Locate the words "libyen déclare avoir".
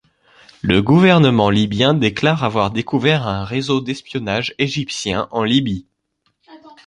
1.51-2.71